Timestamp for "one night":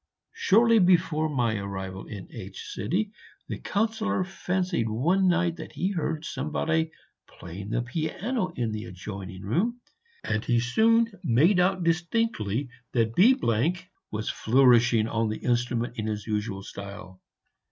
4.89-5.57